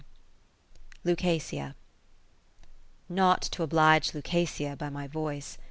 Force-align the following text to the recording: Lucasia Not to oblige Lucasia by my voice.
Lucasia 1.03 1.75
Not 3.07 3.43
to 3.43 3.61
oblige 3.61 4.15
Lucasia 4.15 4.75
by 4.75 4.89
my 4.89 5.05
voice. 5.05 5.59